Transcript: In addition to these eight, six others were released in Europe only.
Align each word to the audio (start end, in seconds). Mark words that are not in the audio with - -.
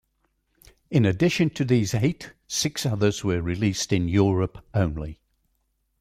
In 0.89 1.05
addition 1.05 1.51
to 1.51 1.63
these 1.63 1.93
eight, 1.93 2.33
six 2.47 2.87
others 2.87 3.23
were 3.23 3.39
released 3.39 3.93
in 3.93 4.07
Europe 4.07 4.65
only. 4.73 5.19